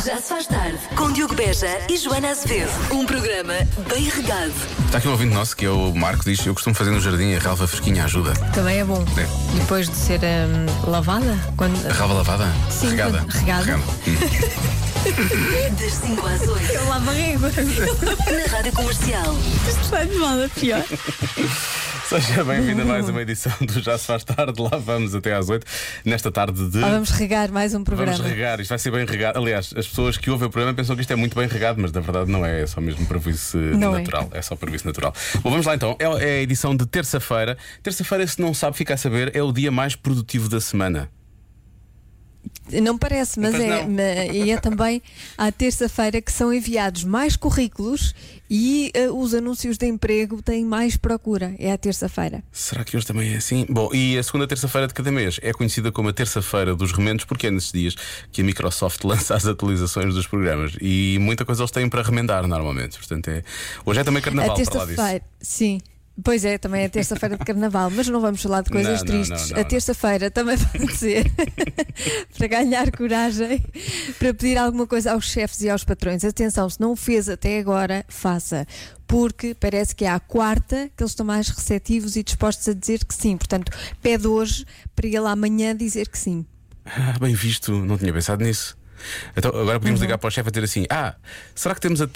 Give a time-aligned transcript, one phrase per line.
[0.00, 2.70] Já se faz tarde com Diogo Beja e Joana Azevedo.
[2.90, 3.54] Um programa
[3.88, 4.52] bem regado.
[4.86, 7.34] Está aqui um ouvinte nosso que é o Marco, diz: Eu costumo fazer no jardim
[7.34, 8.32] a relva fresquinha ajuda.
[8.54, 9.04] Também é bom.
[9.16, 9.58] É.
[9.58, 11.38] Depois de ser hum, lavada?
[11.56, 11.76] Quando...
[11.88, 12.46] A relva lavada?
[12.70, 13.18] Sim, regada.
[13.18, 13.80] quando- regada.
[15.02, 17.50] Das 5 às 8 Eu lavo a régua.
[17.50, 19.36] na Rádio Comercial.
[19.68, 20.84] Isto vai de mal a pior.
[22.12, 24.60] Seja bem-vindo a mais uma edição do Já Se Faz Tarde.
[24.60, 25.66] Lá vamos até às 8,
[26.04, 26.84] nesta tarde de.
[26.84, 28.12] Ah, vamos regar mais um programa.
[28.12, 29.38] Vamos regar, isto vai ser bem regado.
[29.38, 31.90] Aliás, as pessoas que ouvem o programa pensam que isto é muito bem regado, mas
[31.90, 33.76] na verdade não é, é só mesmo prejuízo é.
[33.76, 34.28] natural.
[34.32, 34.42] É.
[34.42, 35.14] só prejuízo natural.
[35.36, 35.96] Bom, vamos lá então.
[35.98, 37.56] É é a edição de terça-feira.
[37.82, 41.08] Terça-feira, se não sabe, fica a saber, é o dia mais produtivo da semana.
[42.80, 43.84] Não parece, mas é.
[43.86, 44.34] não.
[44.34, 45.02] E é também
[45.36, 48.14] à terça-feira que são enviados mais currículos
[48.54, 51.54] e eh, os anúncios de emprego têm mais procura.
[51.58, 52.44] É à terça-feira.
[52.52, 53.64] Será que hoje também é assim?
[53.68, 57.24] Bom, e a segunda terça-feira de cada mês é conhecida como a terça-feira dos remendos,
[57.24, 57.94] porque é nesses dias
[58.30, 60.76] que a Microsoft lança as atualizações dos programas.
[60.82, 62.98] E muita coisa eles têm para remendar normalmente.
[62.98, 63.42] Portanto, é...
[63.86, 64.96] hoje é também carnaval, a para lá disso.
[64.96, 65.80] terça-feira, sim.
[66.22, 69.48] Pois é, também é terça-feira de carnaval, mas não vamos falar de coisas Não, tristes.
[69.48, 71.24] não, não, a terça-feira também pode ser
[72.36, 73.64] para ganhar coragem,
[74.18, 76.22] para pedir alguma coisa aos chefes e aos patrões.
[76.22, 78.66] Atenção, se não o fez até agora, faça.
[79.06, 83.04] Porque parece que é à quarta que eles estão mais receptivos e dispostos a dizer
[83.04, 83.36] que sim.
[83.36, 86.44] Portanto, pede hoje para ele amanhã dizer que sim.
[86.84, 88.76] Ah, bem visto, não tinha pensado nisso.
[89.36, 90.06] Então, agora podíamos Uhum.
[90.06, 91.14] ligar para o chefe a dizer assim: Ah,
[91.54, 92.08] será que temos a,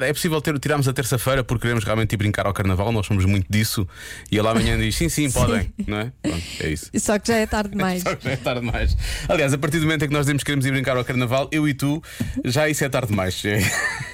[0.00, 2.90] é possível ter, tirarmos a terça-feira porque queremos realmente ir brincar ao carnaval?
[2.92, 3.86] Nós somos muito disso.
[4.30, 6.12] E ele amanhã diz: Sim, sim, podem, não é?
[6.22, 6.90] Pronto, é isso.
[6.98, 8.02] Só que já é tarde demais.
[8.02, 8.96] Só que já é tarde demais.
[9.28, 11.48] Aliás, a partir do momento em que nós dizemos que queremos ir brincar ao carnaval,
[11.52, 12.02] eu e tu,
[12.44, 13.42] já isso é tarde demais.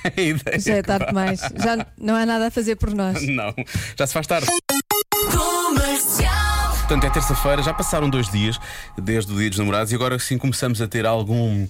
[0.03, 1.41] É Já é tarde demais.
[1.41, 3.23] Já não há nada a fazer por nós.
[3.27, 3.55] Não,
[3.99, 4.47] já se faz tarde.
[6.79, 8.59] Portanto, é terça-feira, já passaram dois dias
[8.99, 11.67] desde o dia dos namorados e agora sim começamos a ter algum.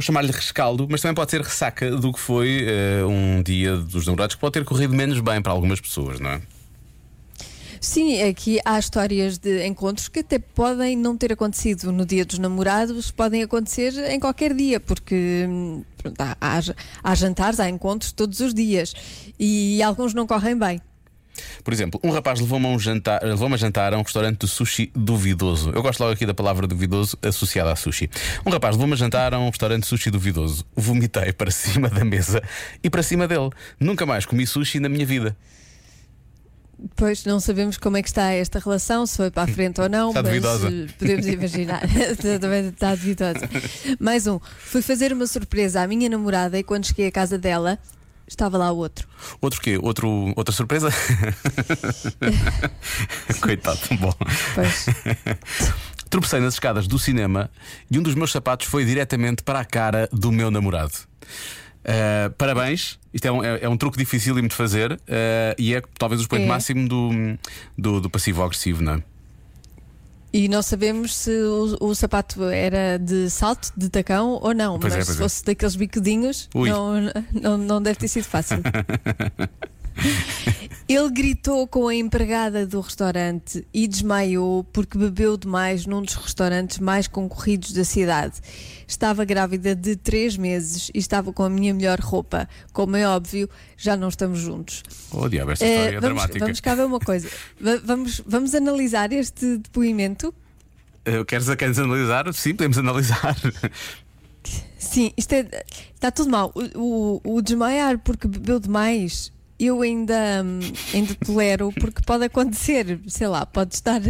[0.00, 4.06] Vou chamar-lhe rescaldo, mas também pode ser ressaca do que foi eh, um dia dos
[4.06, 6.40] namorados que pode ter corrido menos bem para algumas pessoas, não é?
[7.82, 12.38] Sim, aqui há histórias de encontros que até podem não ter acontecido no dia dos
[12.38, 16.60] namorados, podem acontecer em qualquer dia, porque hum, pronto, há, há-
[17.02, 18.94] há jantares, há encontros todos os dias
[19.38, 20.80] e alguns não correm bem.
[21.62, 24.48] Por exemplo, um rapaz levou-me a, um jantar, levou-me a jantar a um restaurante de
[24.48, 25.70] sushi duvidoso.
[25.74, 28.08] Eu gosto logo aqui da palavra duvidoso associada a sushi.
[28.46, 30.64] Um rapaz levou-me a jantar a um restaurante de sushi duvidoso.
[30.74, 32.42] Vomitei para cima da mesa
[32.82, 33.50] e para cima dele.
[33.78, 35.36] Nunca mais comi sushi na minha vida.
[36.96, 39.88] Pois não sabemos como é que está esta relação, se foi para a frente ou
[39.88, 40.68] não, Está mas duvidosa.
[40.72, 41.82] eh, podemos imaginar.
[42.40, 43.50] Também está duvidosa.
[43.98, 44.40] Mais um.
[44.58, 47.78] Fui fazer uma surpresa à minha namorada e quando cheguei à casa dela,
[48.30, 49.08] estava lá outro.
[49.40, 49.78] Outro quê?
[49.82, 50.88] Outro, outra surpresa?
[53.40, 54.12] Coitado, bom.
[54.54, 54.86] Pois.
[56.08, 57.50] Tropecei nas escadas do cinema
[57.90, 60.92] e um dos meus sapatos foi diretamente para a cara do meu namorado.
[61.82, 64.98] Uh, parabéns, isto é um, é, é um truque difícil de fazer uh,
[65.56, 66.48] e é talvez o expoente É.
[66.48, 67.10] máximo do,
[67.76, 69.02] do, do passivo-agressivo, não é?
[70.32, 74.92] E não sabemos se o, o sapato era de salto, de tacão ou não, Pois
[74.92, 75.24] é, mas pois se é.
[75.24, 76.68] fosse daqueles bicudinhos, Ui.
[76.68, 76.94] não,
[77.32, 78.58] não, não deve ter sido fácil.
[80.92, 86.80] Ele gritou com a empregada do restaurante e desmaiou porque bebeu demais num dos restaurantes
[86.80, 88.40] mais concorridos da cidade.
[88.88, 92.48] Estava grávida de três meses e estava com a minha melhor roupa.
[92.72, 94.82] Como é óbvio, já não estamos juntos.
[95.12, 96.44] Oh, diabo, esta Eh, história é vamos, dramática.
[96.44, 97.28] vamos cá ver uma coisa.
[97.60, 100.34] Va- vamos, vamos analisar este depoimento.
[101.06, 102.34] Uh, queres, queres analisar?
[102.34, 103.36] Sim, podemos analisar.
[104.76, 105.64] Sim, isto é,
[105.94, 106.50] está tudo mal.
[106.74, 110.42] O, o, o desmaiar porque bebeu demais, eu ainda,
[110.94, 114.00] ainda tolero, porque pode acontecer, sei lá, pode estar,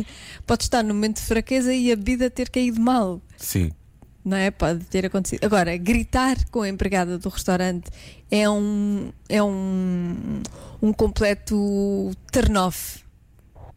[0.46, 3.20] pode estar no momento de fraqueza e a bebida ter caído mal.
[3.36, 3.72] Sim.
[4.24, 4.50] Não é?
[4.50, 5.44] Pode ter acontecido.
[5.44, 7.90] Agora, gritar com a empregada do restaurante
[8.30, 10.42] é um, é um,
[10.80, 13.00] um completo turn-off.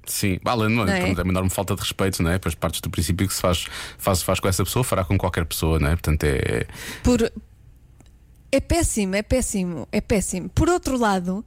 [0.05, 0.99] Sim, além não, Não é?
[0.99, 2.37] é uma enorme falta de respeito, não é?
[2.37, 3.65] Pois partes do princípio que se faz,
[3.97, 5.91] faz, faz com essa pessoa, fará com qualquer pessoa, não é?
[5.91, 6.67] Portanto, é.
[7.01, 7.31] Por...
[8.53, 10.47] É péssimo, é péssimo, é péssimo.
[10.47, 11.43] Por outro lado,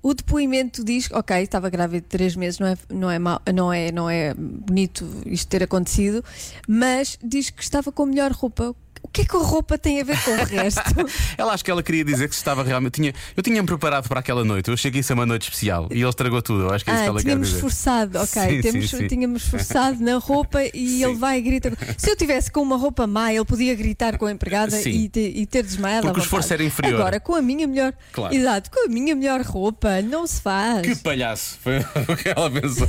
[0.00, 3.72] o depoimento diz, ok, estava grávida de três meses, não é, não é, mau, não
[3.72, 6.24] é, não é bonito isto ter acontecido,
[6.68, 8.72] mas diz que estava com melhor roupa.
[9.04, 10.82] O que é que a roupa tem a ver com o resto?
[11.38, 12.94] Ela acho que ela queria dizer que se estava realmente.
[12.94, 15.88] Tinha, eu tinha-me preparado para aquela noite, eu achei que isso é uma noite especial
[15.90, 16.62] e ele estragou tudo.
[16.64, 17.58] Eu acho que é isso que Ah, ela quer tínhamos dizer.
[17.58, 18.42] esforçado, ok.
[18.42, 19.06] Sim, temos, sim, sim.
[19.06, 21.72] Tínhamos esforçado na roupa e ele vai e grita.
[21.98, 25.46] Se eu tivesse com uma roupa má, ele podia gritar com a empregada e, e
[25.46, 26.06] ter desmaiado.
[26.06, 27.00] Porque o esforço era inferior.
[27.00, 27.92] Agora, com a minha melhor.
[28.12, 28.34] Claro.
[28.34, 30.80] Exato, com a minha melhor roupa, não se faz.
[30.86, 31.58] Que palhaço!
[31.62, 31.78] Foi
[32.08, 32.88] o que ela pensou.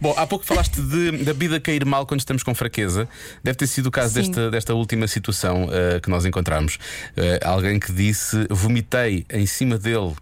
[0.00, 3.08] Bom, há pouco falaste de, da vida cair mal quando estamos com fraqueza.
[3.42, 6.78] Deve ter sido o caso desta, desta última última situação eh, que nós encontramos.
[7.16, 10.14] Eh, alguém que disse: vomitei em cima dele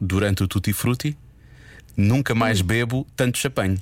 [0.00, 1.16] durante o Tutti Frutti,
[1.96, 2.64] nunca mais Hum.
[2.64, 3.80] bebo tanto champanhe.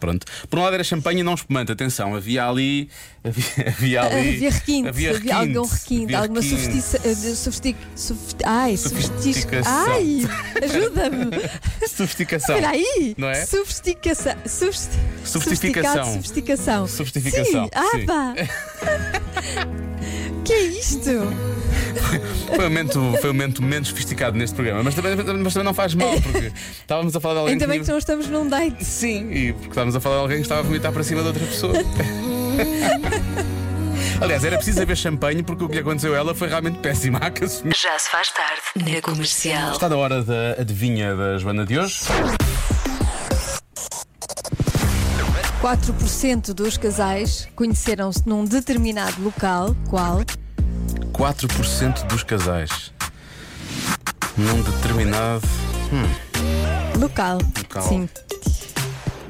[0.00, 0.26] Pronto.
[0.50, 2.90] Por um lado era champanhe e não espumante, atenção, havia ali.
[3.22, 4.28] Havia, havia ali.
[4.34, 6.82] Havia requinte, havia, requinte, algum requinte, havia alguma requinte.
[6.82, 7.08] sofistica.
[7.08, 9.92] eh, sofistic, sof- ai, sofistic, Sofisticação.
[9.92, 10.22] ai,
[10.64, 11.30] ajuda-me.
[11.88, 12.56] Sofisticação.
[12.56, 13.14] Espera aí.
[13.16, 13.46] Não é?
[13.46, 14.34] Sofisticação.
[14.44, 16.14] Sofisti Sofisticação.
[16.16, 16.88] Sofisticação.
[16.88, 17.70] Sofisticação, Sim.
[17.72, 18.34] Ah, pá.
[20.44, 21.10] que é isto?
[22.54, 25.72] Foi o, momento, foi o momento menos sofisticado neste programa, mas também, mas também não
[25.72, 27.86] faz mal, porque estávamos a falar de alguém Ainda bem que.
[27.86, 28.84] que não estamos num date.
[28.84, 31.28] Sim, e porque estávamos a falar de alguém que estava a vomitar para cima de
[31.28, 31.72] outra pessoa.
[34.20, 37.18] Aliás, era preciso haver champanhe porque o que lhe aconteceu a ela foi realmente péssimo.
[37.20, 37.74] Há que assumir.
[37.74, 38.60] Já se faz tarde
[38.92, 39.72] na comercial.
[39.72, 42.00] Está na hora da adivinha da Joana de hoje.
[45.62, 49.76] 4% dos casais conheceram-se num determinado local.
[49.88, 50.20] Qual?
[51.12, 52.92] 4% dos casais
[54.36, 55.46] num determinado.
[56.98, 57.38] Local.
[57.56, 57.82] Local.
[57.84, 58.08] Sim.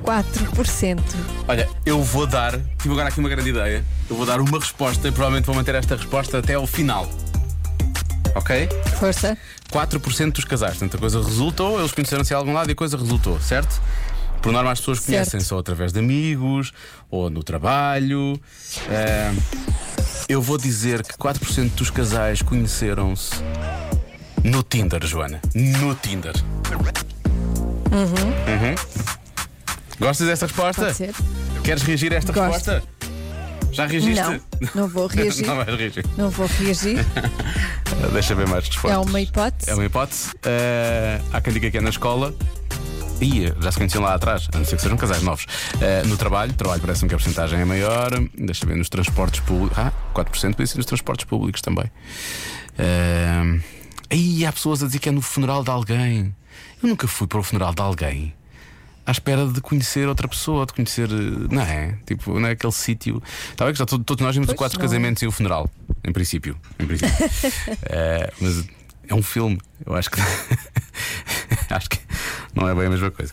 [0.02, 1.02] 4%.
[1.46, 2.58] Olha, eu vou dar.
[2.78, 3.84] Tive agora aqui uma grande ideia.
[4.08, 7.06] Eu vou dar uma resposta e provavelmente vou manter esta resposta até ao final.
[8.34, 8.70] Ok?
[8.98, 9.36] Força.
[9.70, 10.78] 4% dos casais.
[10.78, 13.82] Portanto, a coisa resultou, eles conheceram-se a algum lado e a coisa resultou, certo?
[14.42, 16.72] Por norma, as pessoas conhecem só através de amigos
[17.10, 18.38] ou no trabalho.
[18.88, 19.32] Ah,
[20.28, 23.36] eu vou dizer que 4% dos casais conheceram-se
[24.42, 25.40] no Tinder, Joana.
[25.54, 26.34] No Tinder.
[27.92, 28.74] Uhum.
[30.00, 30.82] Gostas desta resposta?
[30.86, 31.14] Pode ser?
[31.62, 32.52] Queres reagir a esta Gosto.
[32.70, 32.82] resposta?
[33.70, 34.20] Já reagiste?
[34.20, 34.40] Não,
[34.74, 35.46] não vou reagir.
[35.46, 36.04] não vais reagir.
[36.16, 36.98] Não vou reagir.
[38.12, 38.92] Deixa ver mais respostas.
[38.92, 39.70] É uma hipótese.
[39.70, 40.30] É uma hipótese.
[40.44, 42.34] Eh, há quem diga que é na escola.
[43.22, 45.46] Ia, já se conheciam lá atrás, a não ser que sejam casais novos.
[45.80, 48.10] Eh, no trabalho, trabalho parece-me que a porcentagem é maior.
[48.36, 49.78] Deixa ver nos transportes públicos.
[49.78, 51.90] Ah, 4% podia ser nos transportes públicos também.
[52.78, 53.60] Eh,
[54.10, 56.34] aí há pessoas a dizer que é no funeral de alguém.
[56.82, 58.34] Eu nunca fui para o funeral de alguém.
[59.06, 61.08] À espera de conhecer outra pessoa, de conhecer.
[61.10, 61.98] eh, Não é?
[62.06, 63.22] Tipo, não é aquele sítio.
[63.50, 64.84] Está bem que já to- todos nós vimos Pois quatro não.
[64.84, 65.70] casamentos e o funeral.
[66.04, 66.56] Em princípio.
[66.78, 67.12] Em princípio.
[67.88, 68.64] Eh, mas
[69.08, 69.60] é um filme.
[69.86, 70.20] Eu acho que.
[71.70, 71.98] acho que
[72.54, 73.32] não é bem a mesma coisa.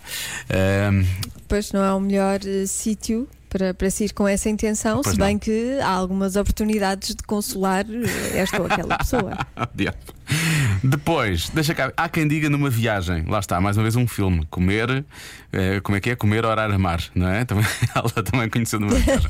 [0.49, 1.03] Ehm,
[1.47, 5.15] Pois não é o melhor eh, sítio para, para se ir com essa intenção, Pois
[5.15, 5.39] se bem não.
[5.39, 9.35] que há algumas oportunidades de consolar eh, esta ou aquela pessoa.
[10.83, 11.91] Depois, deixa cá.
[11.97, 13.25] Há quem diga numa viagem.
[13.27, 14.45] Lá está, mais uma vez um filme.
[14.49, 15.03] Comer.
[15.51, 16.15] eh, como é que é?
[16.15, 17.03] Comer, orar, amar.
[17.15, 17.43] Não é?
[17.45, 17.65] Também,
[17.95, 19.27] ela também conheceu numa viagem.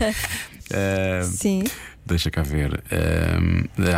[1.24, 1.64] Sim.
[2.06, 2.84] Deixa cá ver.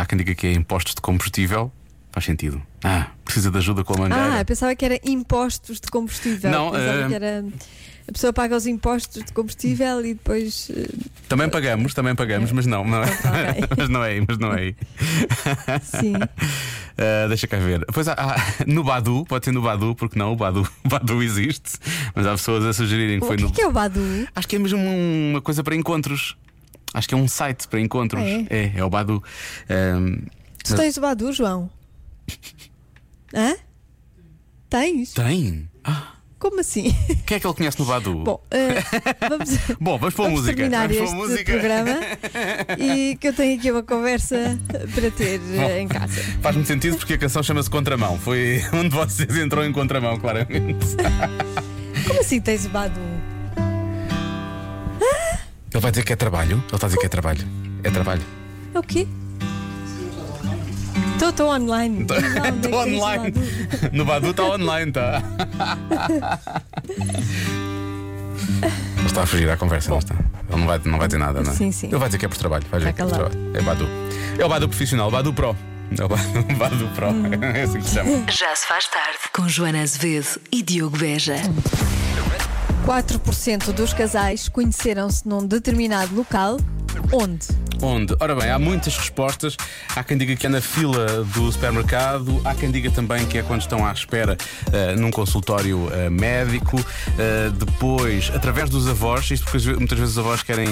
[0.00, 1.72] Há quem diga que é impostos de combustível.
[2.12, 2.60] Faz sentido.
[2.84, 4.40] Ah, precisa de ajuda com a mangueira.
[4.40, 6.50] Ah, pensava que era impostos de combustível.
[6.50, 7.44] Não, pensava eh, que era.
[8.06, 10.70] A pessoa paga os impostos de combustível e depois.
[10.76, 10.88] eh,
[11.28, 13.68] Também pagamos, também pagamos, mas não, não é, Ok.
[13.78, 14.74] mas não é aí, mas não é.
[15.82, 16.16] Sim.
[16.16, 17.84] Uh, deixa cá ver.
[17.94, 18.36] Pois há, há-
[18.66, 21.78] no Badu, pode ser no Badu, porque não, o Badu, o Badu existe,
[22.14, 23.48] mas há pessoas a sugerirem que O foi que, no.
[23.48, 24.28] é que é o Badu?
[24.34, 26.36] Acho que é mesmo um- uma coisa para encontros.
[26.92, 28.22] Acho que é um site para encontros.
[28.22, 28.72] Ah, é?
[28.76, 29.22] é, o Badu.
[29.70, 30.18] Um,
[30.62, 31.70] Tu tens o Badu, João?
[33.34, 33.54] Hã?
[34.68, 35.12] Tens?
[35.12, 35.68] tem?
[35.84, 36.94] Ah, Como assim?
[37.26, 38.14] quem é que ele conhece no Badu?
[38.24, 38.82] Bom, eh,
[39.28, 40.54] vamos, Bom, vamos para a música.
[40.56, 41.52] terminar vamos este música.
[41.52, 42.00] programa
[42.78, 44.58] e que eu tenho aqui uma conversa
[44.94, 46.20] para ter eh, em casa.
[46.42, 48.18] Faz-me sentido porque a canção chama-se Contramão.
[48.18, 50.86] Foi onde vocês entrou em contramão, claramente.
[52.06, 53.00] Como assim tens o Badu?
[55.74, 56.56] Ele vai dizer que é trabalho.
[56.66, 57.46] Ele está a dizer que é trabalho.
[57.82, 58.22] É trabalho.
[58.74, 59.06] É o quê?
[61.28, 62.06] Estou online.
[62.08, 63.30] Estou online.
[63.30, 63.96] Badu.
[63.96, 65.22] No Badu está online, está.
[68.98, 70.14] Ele está a fugir à conversa, não está?
[70.14, 71.54] Ele não vai, não vai dizer nada, não é?
[71.54, 71.86] Sim, sim.
[71.88, 72.64] Ele vai dizer que é por trabalho.
[72.70, 73.50] Vai dizer que é por trabalho.
[73.54, 73.88] É Badu.
[74.38, 75.56] É o Badu profissional, o Badu Pro.
[75.98, 77.08] É o Badu, Badu Pro.
[77.10, 77.22] Hum.
[77.54, 78.24] É assim que se chama.
[78.30, 81.36] Já se faz tarde com Joana Azevedo e Diogo Beja.
[82.86, 86.58] 4% dos casais conheceram-se num determinado local.
[87.10, 87.46] Onde?
[87.82, 88.14] Onde?
[88.20, 89.56] Ora bem, há muitas respostas.
[89.94, 93.42] Há quem diga que é na fila do supermercado, há quem diga também que é
[93.42, 94.36] quando estão à espera
[94.72, 96.78] eh, num consultório eh, médico.
[97.18, 100.68] Eh, depois, através dos avós, isto porque muitas vezes os avós querem,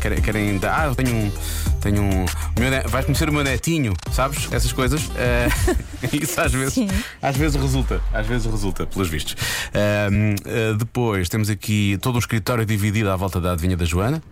[0.00, 0.80] querem, querem dar.
[0.82, 1.32] Ah, eu tenho um.
[1.80, 2.24] Tenho um
[2.58, 4.48] ne- vais conhecer o meu netinho, sabes?
[4.52, 5.02] Essas coisas.
[6.12, 6.88] Isso às vezes, Sim.
[7.20, 8.00] às vezes resulta.
[8.12, 9.34] Às vezes resulta, pelos vistos.
[9.74, 14.22] Ahm, eh, depois temos aqui todo um escritório dividido à volta da adivinha da Joana.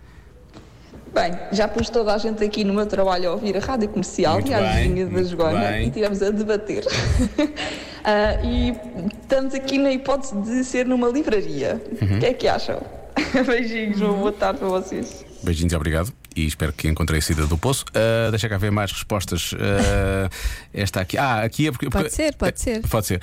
[1.13, 4.35] Bem, já pus toda a gente aqui no meu trabalho a ouvir a rádio comercial
[4.35, 5.85] Muito e a adivinha da bem.
[5.85, 6.85] e estivemos a debater.
[8.03, 8.75] Ah, e
[9.23, 11.79] estamos aqui na hipótese de ser numa livraria.
[12.01, 12.17] Uhum.
[12.17, 12.81] O que é que acham?
[13.47, 15.23] Beijinhos, uma boa tarde para vocês.
[15.43, 16.20] Beijinhos obrigado.
[16.37, 17.85] E espero que encontrei a saída do poço.
[17.91, 19.53] Uh, deixa cá ver mais respostas.
[19.53, 20.29] Uh,
[20.73, 21.17] esta aqui.
[21.19, 21.89] Ah, aqui é porque.
[21.91, 22.81] Pode porque- ser, pode ser.
[22.89, 23.21] Pode ser.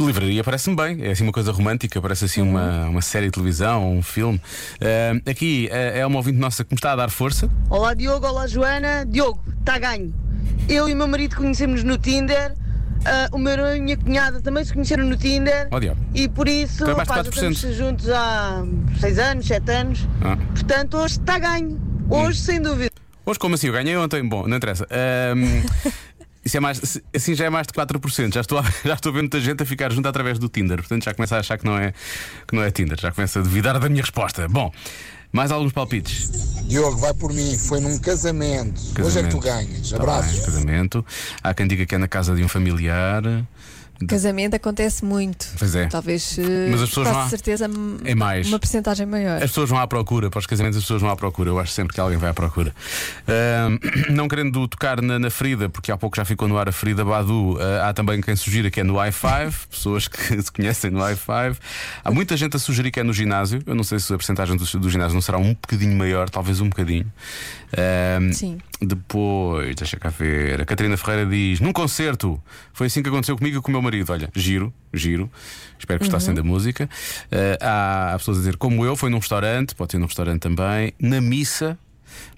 [0.00, 3.96] Livraria parece-me bem, é assim uma coisa romântica, parece assim uma, uma série de televisão,
[3.96, 4.40] um filme.
[4.76, 7.50] Uh, aqui uh, é uma ouvinte nossa que me está a dar força.
[7.68, 9.04] Olá Diogo, olá Joana.
[9.04, 10.14] Diogo, está ganho.
[10.68, 12.54] Eu e o meu marido conhecemos no Tinder.
[13.04, 15.68] ah, o meu irmão e a minha cunhada também se conheceram no Tinder.
[15.80, 16.00] Diabo.
[16.14, 17.28] E por isso, é pá, já 4%.
[17.32, 18.62] estamos juntos há
[19.00, 20.08] 6 anos, 7 anos.
[20.22, 20.36] Ah.
[20.36, 21.87] Portanto, hoje está ganho.
[22.10, 22.90] Hoje, sem dúvida.
[23.24, 23.66] Hoje, como assim?
[23.66, 24.26] Eu ganhei ontem?
[24.26, 24.86] Bom, não interessa.
[24.90, 25.62] Ahm,
[26.44, 28.32] isso é mais, assim já é mais de 4%.
[28.32, 30.78] Já estou, a, já estou a ver muita gente a ficar junto através do Tinder.
[30.78, 31.92] Portanto, já começa a achar que não é,
[32.46, 32.98] que não é Tinder.
[32.98, 34.48] Já começa a duvidar da minha resposta.
[34.48, 34.72] Bom,
[35.30, 36.30] mais alguns palpites.
[36.66, 38.80] Diogo, vai por mim, foi num casamento.
[39.02, 39.90] Hoje é que tu ganhas.
[39.90, 40.32] Tá Abraços.
[40.32, 41.06] bem, casamento.
[41.42, 43.22] Há quem diga que é na casa de um familiar.
[44.06, 45.46] Casamento acontece muito.
[45.58, 45.86] Pois é.
[45.86, 47.70] Talvez, eh, Mas as pessoas quase à- certeza,
[48.04, 48.46] É mais.
[48.48, 49.36] uma porcentagem maior.
[49.42, 51.50] As pessoas vão à procura, para os casamentos as pessoas vão à procura.
[51.50, 52.74] Eu acho sempre que alguém vai à procura.
[53.26, 53.78] Ahm,
[54.14, 57.04] não querendo tocar na, na ferida, porque há pouco já ficou no ar a ferida
[57.04, 61.00] Badu, ah, há também quem sugira que é no i5, pessoas que se conhecem no
[61.00, 61.56] i5.
[62.04, 63.60] Há muita gente a sugerir que é no ginásio.
[63.66, 66.60] Eu não sei se a porcentagem do, do ginásio não será um bocadinho maior, talvez
[66.60, 67.06] um bocadinho.
[67.76, 68.58] Ahm, Sim.
[68.80, 70.60] Depois, deixa cá ver.
[70.60, 72.40] A Catarina Ferreira diz: Num concerto,
[72.72, 74.10] foi assim que aconteceu comigo e com o meu marido.
[74.12, 75.30] Olha, giro, giro.
[75.78, 76.88] Espero que gostassem da música.
[77.30, 80.40] Eh, há, há pessoas a dizer: Como eu, foi num restaurante, pode ser num restaurante
[80.40, 80.92] também.
[81.00, 81.78] Na missa,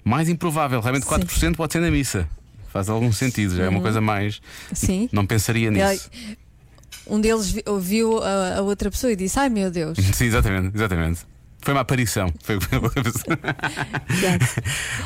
[0.03, 0.79] mais improvável.
[0.79, 1.15] Realmente, Sim.
[1.51, 2.27] 4% pode ser na missa.
[2.69, 4.41] Faz algum sentido, já é uma coisa mais.
[4.73, 5.09] Sim.
[5.11, 6.09] Não pensaria nisso.
[7.07, 9.97] Um deles vi- ouviu a, a outra pessoa e disse: Ai meu Deus.
[10.13, 11.21] Sim, exatamente, exatamente.
[11.61, 12.33] Foi uma aparição.
[12.41, 12.57] Foi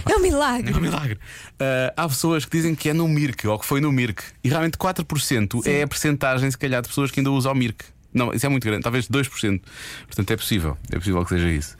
[0.10, 0.74] É um milagre.
[0.74, 1.20] É um milagre.
[1.60, 4.24] Ah, há pessoas que dizem que é no Mirk ou que foi no Mirk.
[4.44, 7.86] E realmente 4% é a percentagem, se calhar, de pessoas que ainda usam o Mirk.
[8.16, 9.62] Não, isso é muito grande, talvez 2%.
[10.08, 11.76] Portanto, é possível, é possível que seja isso.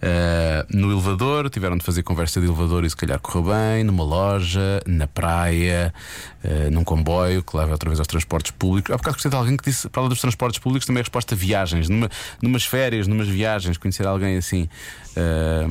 [0.00, 3.82] Ah, no elevador, tiveram de fazer conversa de elevador e se calhar correu bem.
[3.82, 5.92] Numa loja, na praia,
[6.44, 8.94] ah, num comboio que leva outra vez aos transportes públicos.
[8.94, 11.34] Há bocado gostei de alguém que disse, para lá dos transportes públicos, também a resposta
[11.34, 11.88] a viagens.
[11.88, 12.08] Numa,
[12.40, 14.68] numas férias, numas viagens, conhecer alguém assim.
[15.16, 15.66] Ah,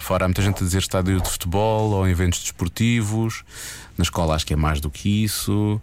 [0.00, 3.44] Fora há muita gente a dizer estádio de futebol ou eventos desportivos.
[3.96, 5.80] Na escola acho que é mais do que isso.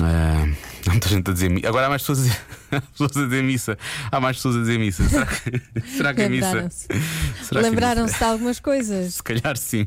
[0.00, 0.46] Ah,
[0.86, 2.40] há muita gente a dizer mi- Agora há mais pessoas a dizer,
[2.92, 3.78] pessoas a dizer missa.
[4.12, 5.08] Há mais pessoas a dizer missa.
[5.08, 5.62] Será que,
[5.96, 6.46] será que é missa?
[6.52, 6.86] Lembraram-se.
[6.92, 8.24] É Lembraram-se missa?
[8.24, 9.14] de algumas coisas.
[9.14, 9.86] Se calhar sim.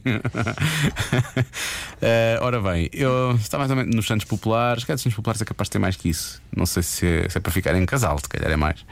[2.01, 4.83] Ah, ora bem, eu está mais ou menos nos Santos Populares.
[4.83, 6.41] Cada Santos Populares é capaz de ter mais que isso.
[6.55, 8.83] Não sei se é, se é para ficar em casal, se calhar é mais.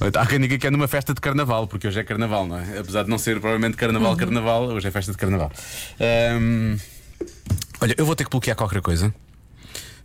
[0.00, 2.58] Então, Há quem diga que é numa festa de carnaval, porque hoje é carnaval, não
[2.58, 2.78] é?
[2.78, 4.16] Apesar de não ser provavelmente carnaval, Uhum.
[4.16, 5.52] carnaval, hoje é festa de carnaval.
[7.80, 9.14] Olha, eu vou ter que bloquear qualquer coisa.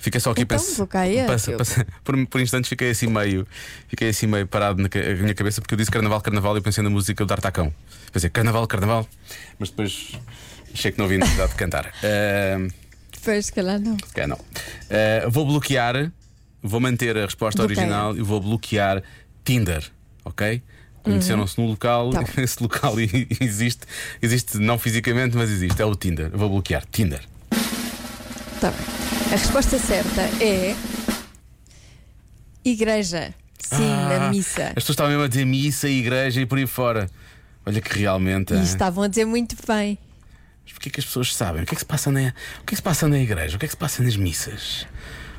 [0.01, 1.57] Fiquei só aqui Então, pense- Diogo.
[1.57, 3.47] pense- por, por instantes fiquei assim meio
[3.87, 4.89] Fiquei assim meio parado na
[5.21, 7.71] minha cabeça porque eu disse carnaval, carnaval e pensei na música do D'Artacão.
[8.11, 9.07] Pensei carnaval, carnaval,
[9.59, 10.13] mas depois
[10.73, 11.85] achei que não havia necessidade de cantar.
[12.03, 12.67] Ahm,
[13.23, 13.95] Pois, se calhar não.
[13.99, 14.39] se calhar não.
[14.89, 16.11] Ah, vou bloquear,
[16.63, 17.79] vou manter a resposta Bloqueia.
[17.81, 19.03] original e vou bloquear
[19.45, 19.83] Tinder,
[20.25, 20.63] ok?
[21.03, 22.23] Conheceram-se no local, Tá.
[22.41, 23.81] esse local existe,
[24.21, 26.31] existe não fisicamente, mas existe, é o Tinder.
[26.33, 27.21] Vou bloquear Tinder.
[28.59, 29.00] Tá bem.
[29.31, 30.75] A resposta certa é.
[32.63, 33.33] Igreja.
[33.59, 34.67] Sim, Ah, missa.
[34.67, 37.09] As pessoas estavam mesmo a dizer missa, igreja e por aí fora.
[37.65, 38.53] Olha que realmente.
[38.53, 39.97] E ah, estavam a dizer muito bem.
[40.63, 41.63] Mas porquê que as pessoas sabem?
[41.63, 43.55] O que é que se passa na, o que é que se passa na igreja?
[43.55, 44.85] O que é que se passa nas missas?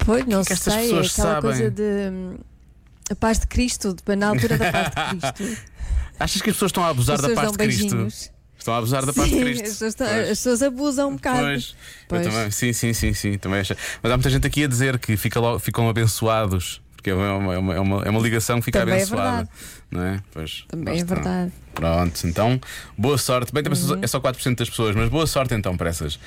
[0.05, 1.43] Pois, não que estas sei, é pessoas aquela sabem?
[1.51, 1.83] coisa de.
[2.11, 2.39] hum,
[3.11, 4.89] A paz de Cristo, de, na altura da paz
[5.21, 5.63] de Cristo.
[6.19, 7.81] Achas que as pessoas estão a abusar da paz de Cristo?
[7.83, 8.32] beijinhos.
[8.63, 9.65] Estão a abusar da paz de Cristo.
[9.65, 11.41] as pessoas, as pessoas abusam um bocado.
[11.41, 11.75] Pois,
[12.09, 12.27] Pois.
[12.27, 12.51] também.
[12.53, 13.75] Sim, sim, sim, sim, também acho.
[14.01, 16.81] Mas há muita gente aqui a dizer que fica logo- ficam abençoados.
[16.95, 19.31] Porque é uma, é uma, é uma, é uma ligação que fica Também é abençoada.
[19.31, 19.51] verdade.
[19.91, 20.21] não é?
[20.33, 21.47] Pois, Também é verdade.
[21.47, 21.73] Uhum.
[21.75, 22.61] Pronto, então,
[22.97, 23.53] boa sorte.
[23.53, 26.21] Bem, também é só 4% das pessoas, mas boa sorte então para, essas,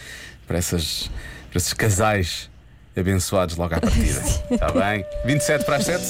[0.45, 1.09] para, essas,
[1.49, 2.49] para esses casais
[2.97, 4.21] abençoados logo à partida.
[4.51, 5.05] Está bem?
[5.25, 6.03] 27 para as 7?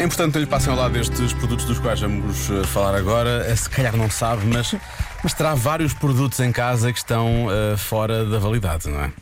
[0.00, 3.44] É importante que lhe passem ao lado estes produtos dos quais vamos eh, falar agora.
[3.46, 4.74] Eh, Se calhar não sabe, mas,
[5.22, 9.12] mas terá vários produtos em casa que estão eh, fora da validade, não é?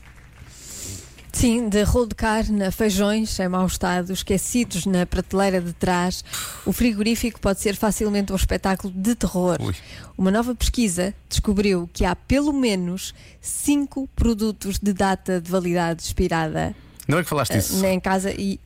[1.32, 6.24] Sim, de rolo de carne a feijões em mau estado, esquecidos na prateleira de trás,
[6.64, 9.56] o frigorífico pode ser facilmente um espetáculo de terror.
[9.60, 9.74] Ui.
[10.16, 16.72] Uma nova pesquisa descobriu que há pelo menos cinco produtos de data de validade expirada
[17.08, 17.84] Não é que falaste isso.
[17.84, 18.60] em casa e,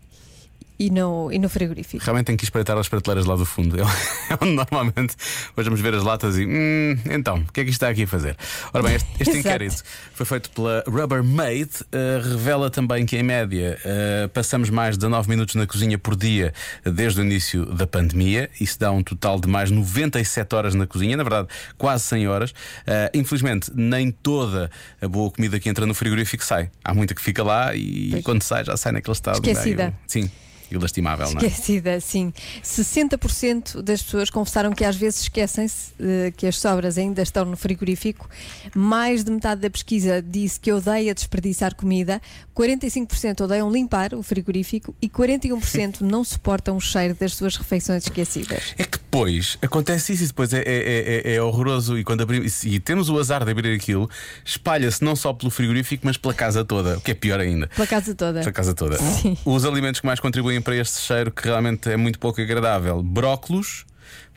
[0.87, 2.03] e no, e no frigorífico.
[2.03, 3.77] Realmente tenho que espreitar as prateleiras lá do fundo.
[4.33, 5.15] É onde normalmente
[5.57, 6.47] hoje vamos ver as latas e.
[6.47, 8.35] Hum, então, o que é que isto está aqui a fazer?
[8.73, 9.83] Ora bem, este, este inquérito
[10.15, 15.29] foi feito pela Rubbermaid, eh, revela também que, em média, eh, passamos mais de 19
[15.29, 18.49] minutos na cozinha por dia desde o início da pandemia.
[18.59, 22.55] Isso dá um total de mais 97 horas na cozinha, na verdade, quase 100 horas.
[22.87, 24.71] Eh, infelizmente, nem toda
[25.01, 26.71] a boa comida que entra no frigorífico sai.
[26.83, 28.25] Há muita que fica lá e Pois.
[28.25, 29.35] quando sai já sai naquele estado.
[29.37, 29.83] Esquecida.
[29.85, 30.31] meio- Sim,
[30.79, 31.47] lastimável, não é?
[31.47, 32.33] Esquecida, sim.
[32.63, 37.57] 60% das pessoas confessaram que às vezes esquecem-se eh, que as sobras ainda estão no
[37.57, 38.29] frigorífico.
[38.75, 42.21] Mais de metade da pesquisa disse que odeia desperdiçar comida.
[42.57, 48.75] 45% odeiam limpar o frigorífico e 41% não suportam o cheiro das suas refeições esquecidas.
[48.79, 51.99] É que depois acontece isso e depois é, é, é- é horroroso.
[51.99, 54.09] E quando abrimos e temos o azar de abrir aquilo,
[54.45, 57.67] espalha-se não só pelo frigorífico, mas pela casa toda, o que é pior ainda.
[57.69, 58.41] Pela casa toda.
[58.41, 58.97] Pela casa toda.
[58.99, 59.37] Sim.
[59.45, 63.85] Os alimentos que mais contribuem para este cheiro, que realmente é muito pouco agradável: brócolos,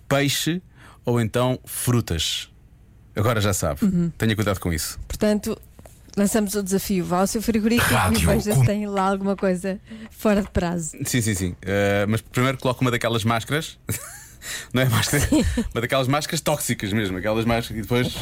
[0.07, 0.61] peixe
[1.05, 2.49] ou então frutas.
[3.15, 4.11] Agora já sabe, Uhum.
[4.17, 4.99] tenha cuidado com isso.
[5.07, 5.57] Portanto,
[6.17, 7.05] lançamos o desafio.
[7.05, 9.79] Vá ao seu frigorífico Rádio e veja com- se tem lá alguma coisa
[10.11, 10.97] fora de prazo.
[11.05, 11.55] Sim, sim, sim.
[11.61, 13.77] Eh, mas primeiro coloco uma daquelas máscaras.
[14.73, 15.27] Não é máscara?
[15.73, 18.15] Uma daquelas máscaras tóxicas mesmo, aquelas máscaras e depois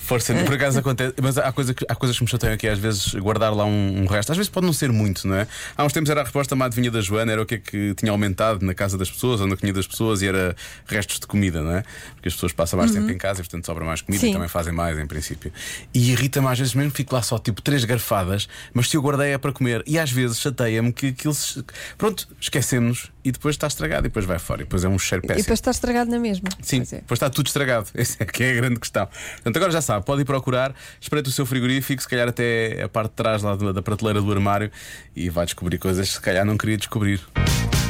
[0.00, 0.34] força.
[0.44, 3.14] Por acaso acontece, mas há, coisa que- há coisas que me chateiam aqui, às vezes
[3.14, 4.30] guardar lá um, um resto.
[4.32, 5.46] Às vezes pode não ser muito, não é?
[5.76, 7.94] Há uns tempos era a resposta à adivinha da Joana, era o que é que
[7.94, 10.54] tinha aumentado na casa das pessoas ou na cozinha das pessoas e era
[10.86, 11.82] restos de comida, não é?
[12.14, 14.30] Porque as pessoas passam mais tempo em casa e portanto sobra mais comida Sim.
[14.30, 15.52] e também fazem mais em princípio.
[15.94, 19.32] E irrita-me às vezes mesmo, fico lá só tipo três garfadas, mas se eu guardei
[19.32, 19.82] é para comer.
[19.86, 21.64] E às vezes chateia-me que aquilo se...
[21.98, 24.62] Pronto, esquecemos e depois está estragado e depois vai fora.
[24.62, 25.44] E depois é um cheiro péssimo.
[25.66, 26.48] Está estragado na mesma.
[26.62, 26.96] Sim, Pois é.
[26.96, 27.88] depois está tudo estragado.
[27.94, 29.06] Essa é que é a grande questão.
[29.34, 32.88] Portanto, agora já sabe, pode ir procurar, espreite o seu frigorífico, se calhar até a
[32.88, 34.70] parte de trás lá da da prateleira do armário
[35.14, 37.20] e vai descobrir coisas que se calhar não queria descobrir.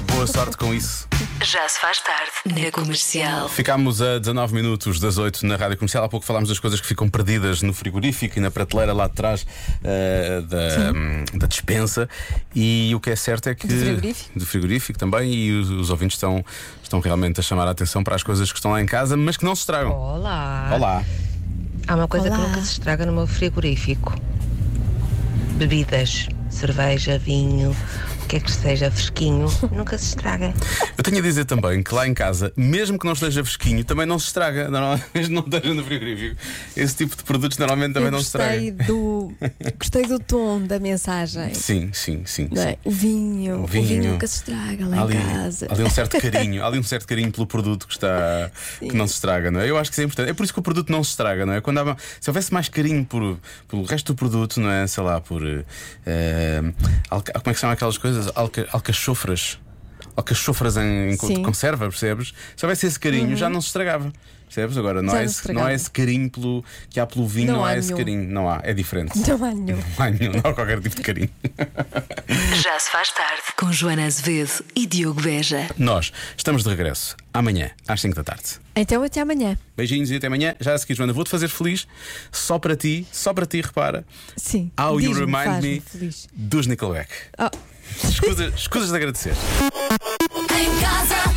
[0.07, 1.07] Boa sorte com isso.
[1.43, 3.49] Já se faz tarde na comercial.
[3.49, 6.05] Ficámos a 19 minutos das 8 na rádio comercial.
[6.05, 9.15] Há pouco falámos das coisas que ficam perdidas no frigorífico e na prateleira lá de
[9.15, 9.47] trás
[9.85, 12.09] eh, da, hum, da dispensa.
[12.55, 13.67] E o que é certo é que.
[13.67, 14.39] Do frigorífico.
[14.39, 15.33] Do frigorífico também.
[15.33, 16.45] E os, os ouvintes estão,
[16.83, 19.37] estão realmente a chamar a atenção para as coisas que estão lá em casa, mas
[19.37, 19.93] que não se estragam.
[19.93, 20.71] Olá.
[20.75, 21.05] Olá.
[21.87, 22.37] Há uma coisa Olá.
[22.37, 24.15] que nunca se estraga no meu frigorífico:
[25.57, 27.77] bebidas, cerveja, vinho,
[28.27, 30.53] o que que seja fresquinho, nunca se estraga.
[30.99, 34.05] Eu tenho a dizer também que lá em casa, mesmo que não esteja fresquinho, também
[34.05, 34.69] não se estraga.
[34.69, 36.37] Normalmente não esteja no frigorífico.
[36.77, 38.49] Esse tipo de produtos normalmente também Eu não se estraga.
[38.57, 39.33] gostei do,
[39.79, 41.55] gostei do tom da mensagem.
[41.55, 42.49] Sim, sim, sim.
[42.57, 42.71] é?
[42.73, 42.77] sim.
[42.85, 43.87] O vinho, O o vinho.
[43.87, 45.67] vinho nunca se estraga lá ali, em casa.
[45.71, 49.07] há ali um certo carinho, ali um certo carinho pelo produto que está que não
[49.07, 49.71] se estraga, não é?
[49.71, 50.31] Eu acho que isso é importante.
[50.31, 51.61] É por isso que o produto não se estraga, não é?
[51.61, 54.85] Quando há, se houvesse mais carinho por, pelo resto do produto, não é?
[54.89, 55.43] Sei lá, por
[57.11, 58.16] alca- como é que são aquelas coisas?
[58.35, 59.59] Alca, alcachofras.
[60.17, 61.43] Alcachofras em, em Sim.
[61.43, 62.33] conserva, percebes?
[62.57, 64.11] Se houvesse esse carinho, já não se estragava.
[64.47, 64.79] Percebes?
[64.79, 67.27] Agora, não Já há, não se esse, não há esse carinho pelo, que há pelo
[67.27, 68.29] vinho, Não não, há, há esse carinho.
[68.29, 69.19] Não há, é diferente.
[69.29, 69.77] Não há nenhum.
[69.99, 71.31] Não há nenhum, não há qualquer tipo de carinho.
[72.63, 75.69] Já se faz tarde com Joana Azevedo e Diogo Beja.
[75.77, 78.61] Nós estamos de regresso amanhã, às 5 da tarde.
[78.75, 79.59] Então até amanhã.
[79.77, 80.55] Beijinhos e até amanhã.
[80.61, 81.87] Já a seguir, Joana, vou-te fazer feliz
[82.31, 84.05] só para ti, só para ti, repara.
[84.37, 84.71] Sim.
[84.81, 86.29] How you remind faz-me me feliz.
[86.33, 87.11] dos Nickelback.
[87.39, 87.51] Oh,
[88.05, 89.35] Escusas, escusas de agradecer.
[90.59, 91.36] Em casa,